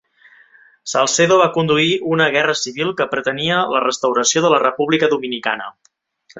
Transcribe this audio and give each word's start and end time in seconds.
Salcedo 0.93 1.37
va 1.41 1.49
conduir 1.57 1.91
una 2.15 2.29
guerra 2.37 2.57
civil 2.63 2.91
que 3.03 3.09
pretenia 3.13 3.61
la 3.75 3.85
restauració 3.87 4.45
de 4.47 4.55
la 4.57 4.65
República 4.67 5.15
Dominicana. 5.17 5.73